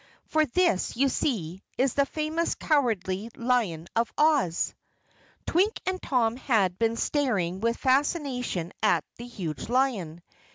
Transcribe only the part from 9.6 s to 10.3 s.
lion.